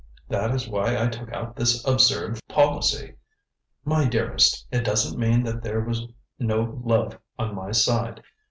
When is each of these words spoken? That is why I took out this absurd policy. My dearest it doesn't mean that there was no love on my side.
That 0.29 0.49
is 0.49 0.67
why 0.67 0.99
I 0.99 1.09
took 1.09 1.31
out 1.31 1.55
this 1.55 1.87
absurd 1.87 2.39
policy. 2.47 3.17
My 3.85 4.05
dearest 4.07 4.65
it 4.71 4.83
doesn't 4.83 5.19
mean 5.19 5.43
that 5.43 5.61
there 5.61 5.81
was 5.81 6.07
no 6.39 6.81
love 6.83 7.19
on 7.37 7.53
my 7.53 7.71
side. 7.71 8.23